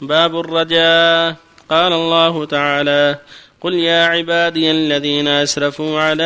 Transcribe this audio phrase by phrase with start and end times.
[0.00, 1.36] باب الرجاء.
[1.70, 3.18] قال الله تعالى
[3.60, 6.24] قل يا عبادي الذين أسرفوا على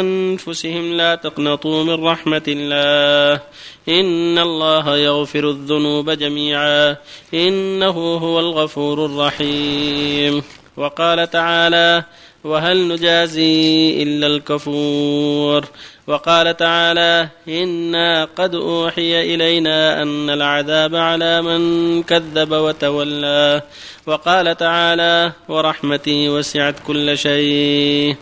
[0.00, 3.40] أنفسهم لا تقنطوا من رحمة الله.
[3.88, 6.96] إن الله يغفر الذنوب جميعا.
[7.34, 10.42] إنه هو الغفور الرحيم.
[10.76, 12.04] وقال تعالى
[12.44, 15.64] وهل نجازي إلا الكفور؟
[16.06, 23.62] وقال تعالى أنا قد اوحي الينا ان العذاب على من كذب وتولى.
[24.06, 28.16] وقال تعالى ورحمتي وسعت كل شيء.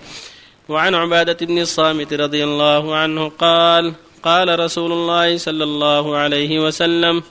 [0.69, 7.23] وعن عبادة بن الصامت رضي الله عنه قال قال رسول الله صلى الله عليه وسلم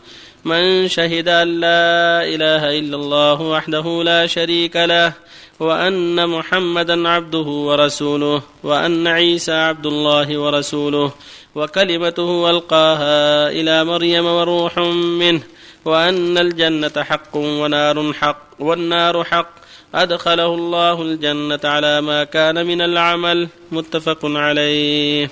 [0.45, 5.13] من شهد أن لا إله إلا الله وحده لا شريك له
[5.59, 11.13] وأن محمدا عبده ورسوله وأن عيسى عبد الله ورسوله
[11.55, 14.77] وكلمته ألقاها إلى مريم وروح
[15.22, 15.41] منه
[15.85, 19.62] وأن الجنة حق ونار حق والنار حق.
[19.96, 25.32] أدخله الله الجنة على ما كان من العمل متفق عليه.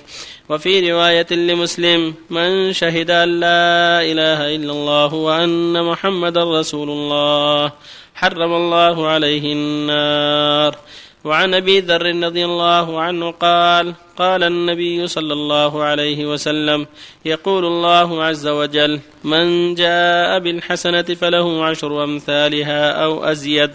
[0.50, 7.72] وفي رواية لمسلم من شهد أن لا إله إلا الله وأن محمدا رسول الله
[8.14, 10.76] حرم الله عليه النار.
[11.24, 16.86] وعن أبي ذر رضي الله عنه قال قال النبي صلى الله عليه وسلم
[17.24, 23.70] يقول الله عز وجل من جاء بالحسنة فله عشر أمثالها أو أزيد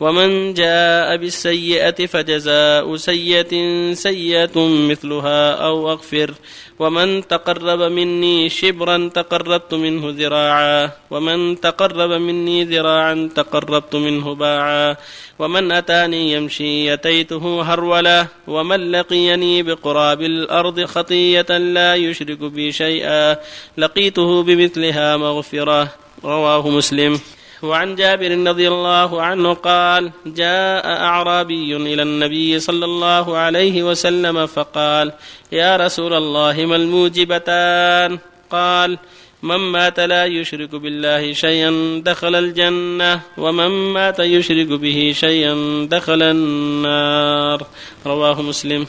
[0.00, 3.52] ومن جاء بالسيئة فجزاء سيئة
[3.94, 6.34] سيئة مثلها أو أغفر.
[6.78, 14.96] ومن تقرب مني شبرا تقربت منه ذراعا ومن تقرب مني ذراعا تقربت منه باعا
[15.38, 23.36] ومن اتاني يمشي اتيته هرولا ومن لقيني بقراب الأرض خطيه لا يشرك بي شيئا
[23.78, 25.88] لقيته بمثلها مغفره
[26.24, 27.20] رواه مسلم
[27.62, 35.12] وعن جابر رضي الله عنه قال جاء أعرابي إلى النبي صلى الله عليه وسلم فقال
[35.52, 38.18] يا رسول الله ما الموجبتان؟
[38.50, 38.98] قال
[39.42, 47.66] من مات لا يشرك بالله شيئا دخل الجنة ومن مات يشرك به شيئا دخل النار.
[48.06, 48.86] رواه مسلم.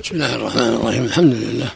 [0.00, 1.04] بسم الله الرحمن الرحيم.
[1.04, 1.68] الحمد لله.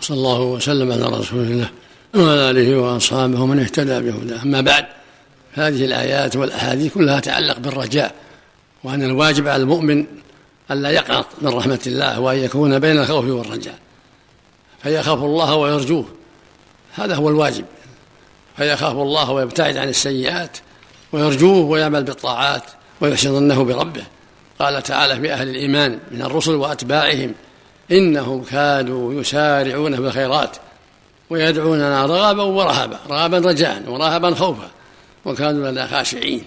[0.00, 1.68] صلى الله وسلم على رسول الله
[2.14, 4.42] وعلى آله وأصحابه ومن اهتدى بهداه.
[4.42, 5.01] أما بعد
[5.52, 8.14] هذه الآيات والأحاديث كلها تتعلق بالرجاء
[8.84, 10.06] وأن الواجب على المؤمن
[10.70, 13.78] ألا يقنط من رحمة الله وأن يكون بين الخوف والرجاء.
[14.82, 16.04] فيخاف الله ويرجوه
[16.94, 17.64] هذا هو الواجب.
[18.56, 20.58] فيخاف الله ويبتعد عن السيئات
[21.12, 22.62] ويرجوه ويعمل بالطاعات
[23.00, 24.02] ويحسن ظنه بربه.
[24.58, 27.34] قال تعالى في أهل الإيمان من الرسل وأتباعهم
[27.92, 30.56] إنهم كادوا يسارعون في الخيرات
[31.30, 34.70] ويدعوننا رغبا ورهبا رغبا رجاء ورهبا خوفا.
[35.24, 36.44] وكانوا لنا خاشعين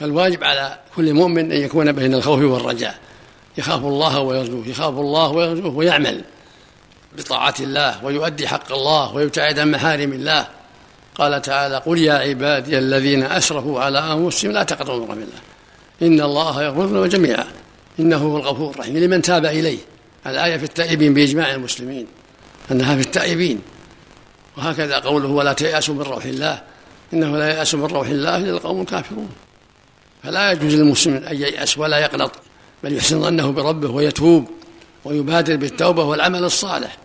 [0.00, 2.98] فالواجب على كل مؤمن أن يكون بين الخوف والرجاء.
[3.58, 6.24] يخاف الله ويرجوه يخاف الله ويرجوه ويعمل
[7.18, 10.46] بطاعة الله ويؤدي حق الله ويبتعد عن محارم الله.
[11.14, 15.40] قال تعالى قل يا عبادي الذين أسرفوا على أنفسهم لا تقنطوا من الله.
[16.02, 17.46] إن الله يغفر جميعا.
[18.00, 18.96] إنه هو الغفور الرحيم.
[18.96, 19.78] لمن تاب إليه.
[20.26, 22.06] الآية في التائبين بإجماع المسلمين.
[22.70, 23.62] أنها في التائبين.
[24.56, 26.62] وهكذا قوله ولا تيأسوا من روح الله.
[27.14, 29.28] إنه لا ييأس من روح الله إلا القوم الكافرون.
[30.22, 32.32] فلا يجوز للمسلم أن ييأس ولا يقنط
[32.82, 34.50] بل يحسن ظنه بربه ويتوب
[35.04, 36.96] ويبادر بالتوبة والعمل الصالح.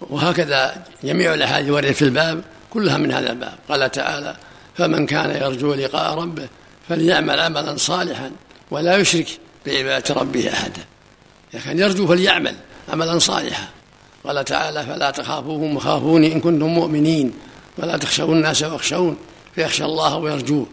[0.00, 3.54] وهكذا جميع الأحاديث الواردة في الباب كلها من هذا الباب.
[3.68, 4.36] قال تعالى
[4.74, 6.48] فمن كان يرجو لقاء ربه
[6.88, 8.30] فليعمل عملا صالحا
[8.70, 9.26] ولا يشرك
[9.66, 10.84] بعبادة ربه أحدا.
[11.54, 12.54] إذا كان يرجو فليعمل
[12.88, 13.68] عملا صالحا.
[14.24, 17.32] قال تعالى فلا تخافوهم وخافوني إن كنتم مؤمنين.
[17.78, 19.16] ولا تخشوا الناس واخشون
[19.54, 20.66] فيخشى الله ويرجوه.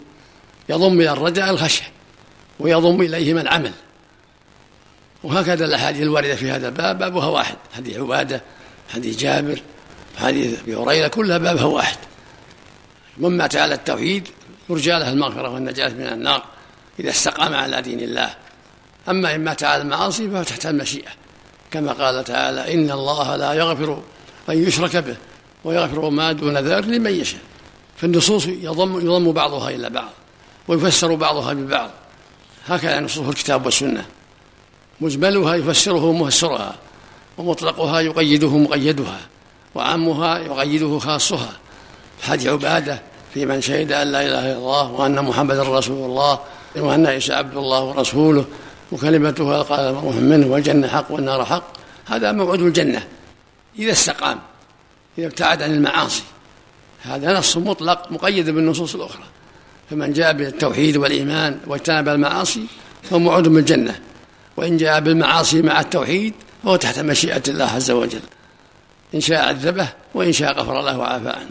[0.70, 1.84] يضم إلى الرجاء الخشية
[2.60, 3.72] ويضم إليهما العمل.
[5.24, 7.56] وهكذا الأحاديث الواردة في هذا الباب بابها واحد.
[7.76, 8.42] حديث عبادة
[8.90, 9.62] حديث جابر
[10.18, 11.98] حديث أبي هريرة كلها بابها واحد.
[13.18, 14.28] من مات على التوحيد
[14.70, 16.44] يرجى له المغفرة والنجاة من النار
[17.00, 18.36] إذا استقام على دين الله.
[19.10, 21.12] أما إن مات على المعاصي فهو تحت المشيئة.
[21.72, 24.02] كما قال تعالى إن الله لا يغفر
[24.50, 25.16] أن يشرك به.
[25.64, 27.42] ويغفر ما دون ذلك لمن يشاء.
[27.98, 30.10] فالنصوص يضم يضم بعضها إلى بعض
[30.68, 31.90] ويفسر بعضها ببعض.
[32.68, 34.06] هكذا نصوص الكتاب والسنة.
[35.02, 36.76] مجملها يفسره مفسرها
[37.38, 39.20] ومطلقها يقيده مقيدها
[39.76, 41.50] وعامها يقيده خاصها.
[42.22, 43.02] حديث عبادة
[43.34, 46.40] في من شهد أن لا إله إلا الله وأن محمدا رسول الله
[46.76, 48.46] وأن عيسى عبد الله ورسوله
[48.92, 51.64] وكلمته قال منه والجنة حق والنار حق.
[52.06, 53.08] هذا موعد الجنة.
[53.80, 54.40] إذا استقام.
[55.18, 56.24] إذا ابتعد عن المعاصي.
[57.02, 59.24] هذا نص مطلق مقيد بالنصوص الأخرى.
[59.90, 62.66] فمن جاء بالتوحيد والإيمان واجتنب المعاصي
[63.04, 64.00] فهو موعود بالجنة
[64.58, 66.34] وإن جاء بالمعاصي مع التوحيد
[66.64, 68.22] فهو تحت مشيئة الله عز وجل.
[69.16, 71.50] إن شاء عذبه وإن شاء غفر له وعافى عنه.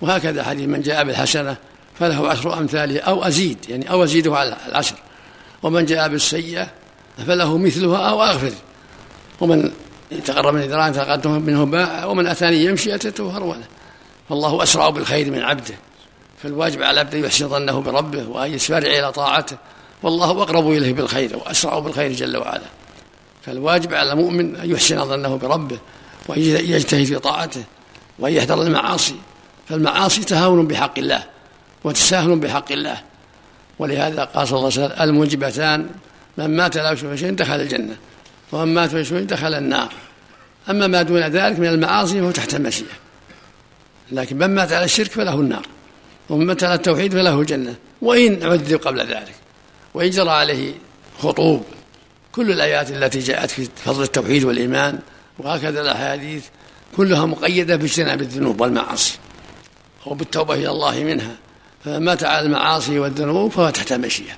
[0.00, 1.56] وهكذا حديث من جاء بالحسنة
[1.98, 4.96] فله عشر أمثالها أو أزيد يعني أو أزيده على العشر.
[5.62, 6.70] ومن جاء بالسيئة
[7.26, 8.52] فله مثلها أو أغفر
[9.40, 9.72] ومن
[10.20, 13.64] تقرب من ذراع تقدم منه باع ومن أتاني يمشي أتته هرولة.
[14.28, 15.74] فالله أسرع بالخير من عبده.
[16.42, 19.56] فالواجب على العبد أن يحسن ظنه بربه وأن يسارع إلى طاعته.
[20.02, 22.66] والله أقرب إليه بالخير وأسرع بالخير جل وعلا.
[23.42, 25.78] فالواجب على المؤمن أن يحسن ظنه بربه
[26.28, 27.64] وأن يجتهد في طاعته
[28.18, 29.16] وأن يحذر المعاصي.
[29.68, 31.24] فالمعاصي تهاون بحق الله
[31.84, 33.00] وتساهل بحق الله.
[33.78, 35.90] ولهذا قال صلى الله عليه وسلم الموجبتان
[36.38, 37.96] من مات لا يشرك شيء دخل الجنة.
[38.52, 39.92] ومن مات ويشرك دخل النار.
[40.70, 42.92] أما ما دون ذلك من المعاصي فهو تحت المشيئة
[44.12, 45.66] لكن من مات على الشرك فله النار.
[46.28, 47.74] ومن مات على التوحيد فله الجنة.
[48.02, 49.34] وإن عذب قبل ذلك.
[49.94, 50.74] وإن جرى عليه
[51.18, 51.64] خطوب.
[52.32, 54.98] كل الآيات التي جاءت في فضل التوحيد والإيمان
[55.38, 56.44] وهكذا الأحاديث
[56.96, 59.18] كلها مقيدة باجتناب الذنوب والمعاصي.
[60.06, 61.36] وبالتوبة إلى الله منها.
[61.84, 64.32] فمن مات على المعاصي والذنوب فهو تحت المشيئة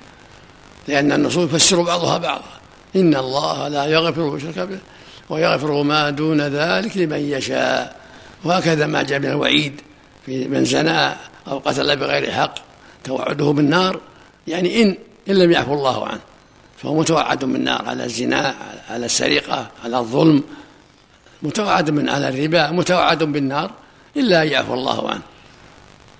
[0.87, 2.56] لأن النصوص يفسر بعضها بعضا.
[2.95, 4.79] إن الله لا يغفر يشرك به
[5.29, 7.95] ويغفر ما دون ذلك لمن يشاء.
[8.43, 9.81] وهكذا ما جاء من الوعيد
[10.25, 11.15] في من زنى
[11.47, 12.55] أو قتل بغير حق
[13.03, 13.99] توعده بالنار.
[14.47, 14.97] يعني إن
[15.29, 16.19] إن لم يعفو الله عنه
[16.77, 18.55] فهو متوعد بالنار على الزنا
[18.89, 20.43] على السرقة على الظلم
[21.43, 23.71] متوعد من على الربا متوعد بالنار
[24.17, 25.21] إلا أن يعفو الله عنه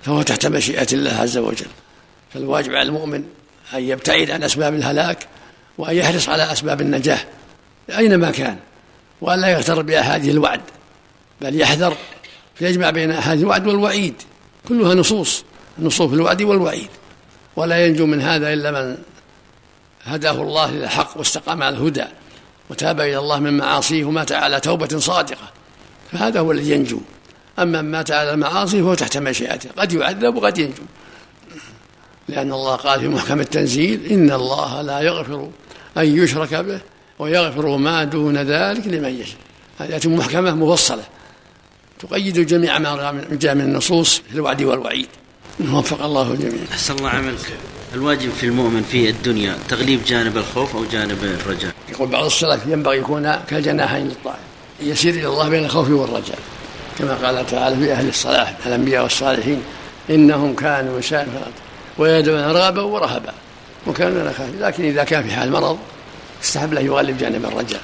[0.02, 1.66] فهو تحت مشيئة الله عز وجل.
[2.34, 3.24] فالواجب على المؤمن
[3.74, 5.26] أن يبتعد عن أسباب الهلاك
[5.78, 7.18] وأن يحرص على أسباب النجاة
[7.96, 8.56] أينما كان
[9.20, 10.60] وأن لا يغتر بأحاديث الوعد
[11.40, 11.96] بل يحذر
[12.54, 14.14] فيجمع بين أحاديث الوعد والوعيد.
[14.68, 15.44] كلها نصوص
[15.78, 16.88] نصوص الوعد والوعيد.
[17.56, 18.96] ولا ينجو من هذا إلا من
[20.04, 22.04] هداه الله إلى الحق واستقام على الهدى
[22.70, 25.50] وتاب إلى الله من معاصيه ومات على توبة صادقة.
[26.12, 27.00] فهذا هو الذي ينجو.
[27.58, 29.70] أما من مات على المعاصي فهو تحت مشيئته.
[29.76, 30.82] قد يعذب وقد ينجو.
[32.28, 35.50] لأن الله قال في محكم التنزيل إن الله لا يغفر
[35.98, 36.80] أن يشرك به
[37.18, 39.38] ويغفر ما دون ذلك لمن يشاء.
[39.78, 41.02] هذه محكمة مفصلة
[41.98, 45.08] تقيد جميع ما جاء من النصوص في الوعد والوعيد.
[45.72, 46.62] وفق الله الجميع.
[46.72, 47.52] أحسن الله عملك.
[47.94, 51.72] الواجب في المؤمن في الدنيا تغليب جانب الخوف أو جانب الرجاء.
[51.88, 54.38] يقول بعض السلف ينبغي يكون كالجناحين للطائر
[54.80, 56.38] يسير إلى الله بين الخوف والرجاء.
[56.98, 59.62] كما قال تعالى في أهل الصلاح الأنبياء والصالحين
[60.10, 61.52] إنهم كانوا يسارعون
[61.98, 63.34] ويدعون رغبا ورهبا.
[63.86, 65.78] وكانوا لا خافين لكن إذا كان في حال مرض
[66.44, 67.80] استحب له يغلب جانب الرجاء.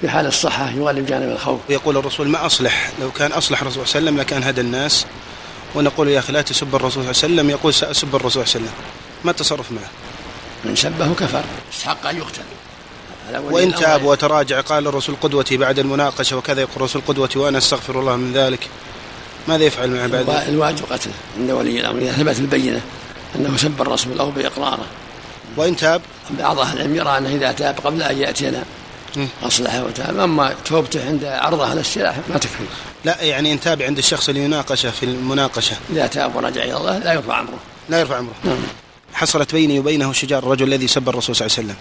[0.00, 1.60] في حال الصحة يغلب جانب الخوف.
[1.68, 5.06] يقول الرسول ما أصلح؟ لو كان أصلح الرسول صلى الله عليه وسلم لكان هدى الناس.
[5.74, 8.70] ونقول يا أخي لا تسب الرسول صلى الله عليه وسلم يقول سأسب الرسول صلى الله
[8.70, 8.84] عليه وسلم.
[9.24, 9.90] ما التصرف معه؟
[10.64, 11.42] من سبه كفر.
[11.72, 12.42] استحق أن يقتل.
[13.34, 18.16] وإن تاب وتراجع قال الرسول قدوتي بعد المناقشة وكذا يقول الرسول قدوتي وأنا أستغفر الله
[18.16, 18.68] من ذلك.
[19.48, 21.98] ماذا يفعل مع بعد الواجب قتله عند ولي الأمر.
[21.98, 22.80] إذا ثبت البينة
[23.36, 24.86] أنه سب الرسول أو بإقراره.
[25.56, 26.02] وإن تاب؟
[26.38, 28.64] بعض أهل العلم يرى أنه إذا تاب قبل أن يأتينا.
[29.42, 30.18] أصلح وتاب.
[30.18, 32.64] أما توبته عند عرضه على السلاح ما تكفي.
[33.04, 35.76] لا يعني إن تاب عند الشخص اللي يناقشه في المناقشة.
[35.90, 37.58] إذا تاب ورجع إلى الله لا يرفع أمره.
[37.88, 38.34] لا يرفع أمره.
[38.44, 38.56] نعم.
[39.14, 41.76] حصلت بيني وبينه شجار الرجل الذي سب الرسول صلى الله عليه وسلم.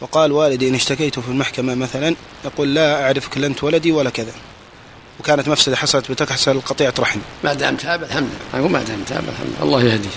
[0.00, 4.32] وقال والدي إن اشتكيت في المحكمة مثلا يقول لا أعرفك لا أنت ولدي ولا كذا.
[5.20, 7.20] وكانت مفسدة حصلت بتحصل قطيعة رحم.
[7.44, 8.68] ما دام تاب الحمد لله.
[8.68, 9.62] ما دام تاب الحمد لله.
[9.62, 10.08] الله يهديه.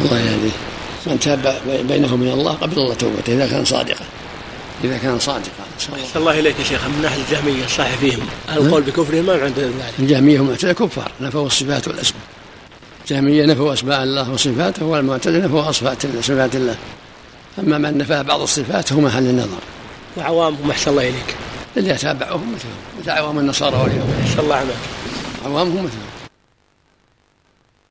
[0.00, 0.75] الله يهديه.
[1.06, 4.04] من تاب بينه وبين الله قبل الله توبته إذا كان صادقا.
[4.84, 6.86] إذا كان صادقا أحسن الله إليك يا شيخ.
[6.86, 8.26] من ناحية الجهمية الصحيح فيهم.
[8.56, 12.22] القول بكفرهم ما عند ذلك؟ الجهمية هم كفار نفوا الصفات والأسماء
[13.04, 16.76] الجهمية نفوا أسماء الله وصفاته والمعتزلة نفوا صفات الله.
[17.58, 19.58] أما من نفى بعض الصفات هو محل النظر.
[20.16, 21.34] وعوامهم أحسن الله إليك.
[21.76, 24.14] اللي يتابعهم مثلهم مثل عوام النصارى واليهود.
[24.22, 24.76] أحسن الله عملك
[25.44, 26.15] عوامهم مثلهم.